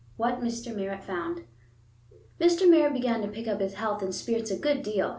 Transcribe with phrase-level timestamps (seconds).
[0.17, 0.75] What Mr.
[0.75, 1.43] Merritt Found
[2.39, 2.67] Mr.
[2.67, 5.09] Merritt began to pick up his health and spirits a good deal.